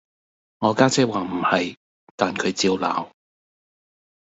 [0.57, 1.77] 我家姐話唔係，
[2.17, 3.11] 但佢照鬧